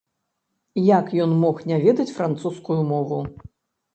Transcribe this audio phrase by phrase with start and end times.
[0.97, 3.21] Як ён мог не ведаць французскую мову?